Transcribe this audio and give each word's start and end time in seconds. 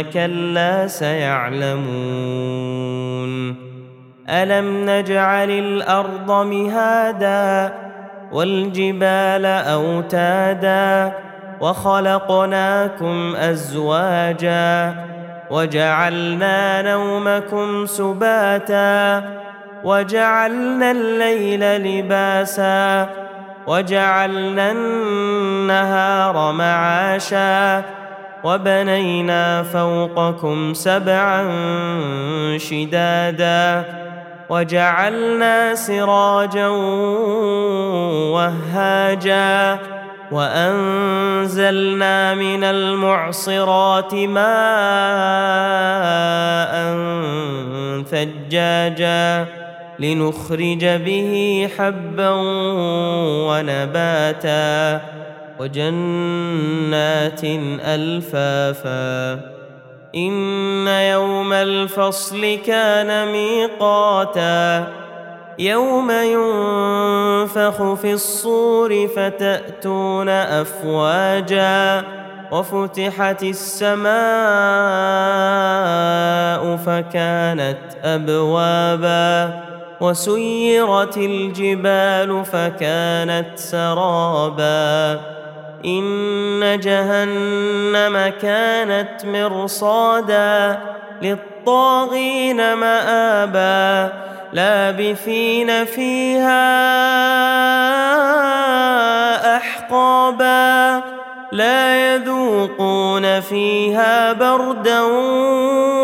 كلا 0.00 0.86
سيعلمون 2.22 3.56
الم 4.28 4.90
نجعل 4.90 5.50
الأرض 5.50 6.30
مهادا 6.46 7.72
والجبال 8.32 9.46
اوتادا 9.46 11.12
وخلقناكم 11.60 13.36
ازواجا 13.36 14.94
وجعلنا 15.50 16.82
نومكم 16.82 17.86
سباتا 17.86 19.22
وجعلنا 19.84 20.90
الليل 20.90 21.60
لباسا 21.82 23.08
وجعلنا 23.66 24.70
النهار 24.72 26.52
معاشا 26.52 27.82
وبنينا 28.44 29.62
فوقكم 29.62 30.74
سبعا 30.74 31.48
شدادا 32.58 33.84
وجعلنا 34.50 35.74
سراجا 35.74 36.68
وهاجا 38.34 39.78
وأنزلنا 40.32 41.34
من 42.34 42.64
المعصرات 42.64 44.14
ماء 44.14 44.42
ثجاجا 48.10 49.46
لنخرج 49.98 50.84
به 50.84 51.68
حبا 51.78 52.30
ونباتا 53.48 55.00
وجنات 55.60 57.40
ألفافا. 57.84 59.40
إن 60.14 60.88
يوم 60.88 61.52
الفصل 61.52 62.58
كان 62.66 63.32
ميقاتا. 63.32 64.86
يوم 65.58 66.10
ينفخ 66.10 67.94
في 67.94 68.12
الصور 68.12 69.08
فتأتون 69.16 70.28
أفواجا. 70.28 72.02
وفتحت 72.52 73.42
السماء 73.42 74.12
فكانت 76.76 77.78
أبوابا. 78.04 79.60
وسيرت 80.00 81.16
الجبال 81.16 82.44
فكانت 82.44 83.58
سرابا. 83.58 85.20
إن 85.84 86.80
جهنم 86.82 88.32
كانت 88.42 89.24
مرصادا 89.24 90.80
للطاغين 91.22 92.74
مآبا 92.74 94.12
لابثين 94.52 95.84
فيها 95.84 96.62
أحقابا 99.56 101.02
لا 101.52 102.14
يذوقون 102.14 103.40
فيها 103.40 104.32
بردا 104.32 105.00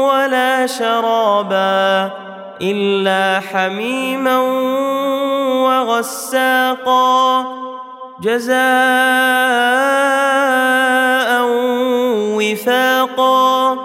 ولا 0.09 0.67
شرابا 0.67 2.11
إلا 2.63 3.41
حميما 3.53 4.39
وغساقا 5.65 7.68
جزاء 8.21 8.59
وفاقا. 12.39 13.79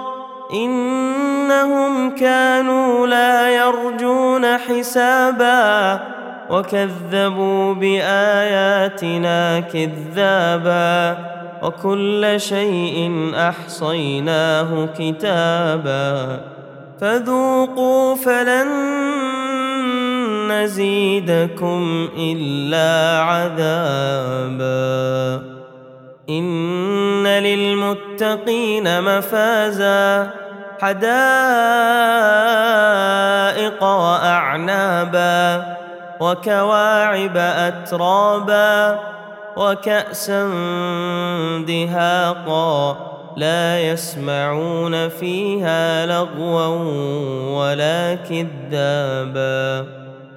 إنهم 0.52 2.14
كانوا 2.14 3.06
لا 3.06 3.48
يرجون 3.48 4.56
حسابا 4.56 6.00
وكذبوا 6.50 7.74
بآياتنا 7.74 9.60
كذابا. 9.60 11.18
وكل 11.62 12.34
شيء 12.36 13.32
أحصيناه 13.36 14.88
كتابا. 14.98 16.40
فذوقوا 17.00 18.14
فلن 18.14 18.68
نزيدكم 20.52 22.08
إلا 22.18 23.20
عذابا. 23.22 24.74
إن 26.30 27.26
للمتقين 27.26 29.02
مفازا. 29.02 30.30
حدائق 30.82 31.04
وأعنابا. 33.84 35.62
وكواعب 36.20 37.36
أترابا. 37.36 38.98
وكأسا 39.56 40.48
دهاقا. 41.68 42.96
لا 43.36 43.80
يسمعون 43.80 45.08
فيها 45.08 46.06
لغوا 46.06 46.66
ولا 47.58 48.14
كذابا. 48.14 50.03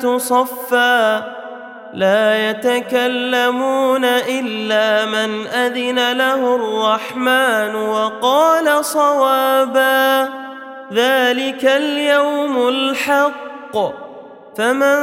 صفا 0.00 1.18
لا 1.94 2.50
يتكلمون 2.50 4.04
إلا 4.04 5.06
من 5.06 5.46
أذن 5.46 6.12
له 6.12 6.54
الرحمن 6.56 7.74
وقال 7.74 8.84
صوابا 8.84 10.28
ذلك 10.92 11.64
اليوم 11.64 12.68
الحق 12.68 13.76
فمن 14.56 15.00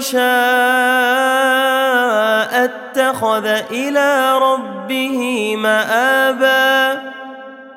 شاء 0.00 0.22
اتخذ 2.64 3.46
إلى 3.70 4.38
ربه 4.38 5.54
مآبا 5.56 7.02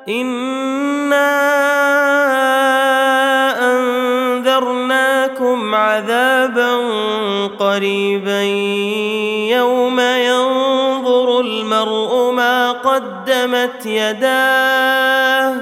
إنا 0.08 1.85
قريبا 7.76 8.42
يوم 9.56 10.00
ينظر 10.00 11.40
المرء 11.40 12.30
ما 12.30 12.72
قدمت 12.72 13.86
يداه. 13.86 15.54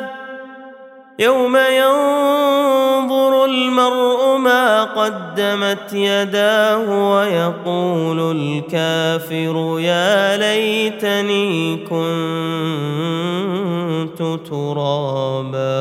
يوم 1.18 1.56
ينظر 1.56 3.44
المرء 3.44 4.36
ما 4.36 4.84
قدمت 4.84 5.92
يداه 5.92 7.10
ويقول 7.10 8.36
الكافر 8.36 9.80
يا 9.80 10.36
ليتني 10.36 11.76
كنت 11.76 12.18
ترابا. 14.48 15.74